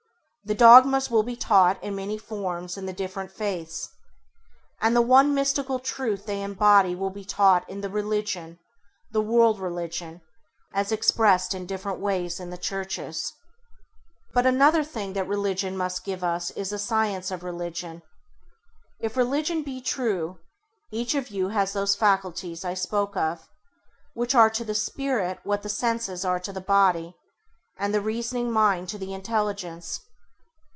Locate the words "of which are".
23.15-24.49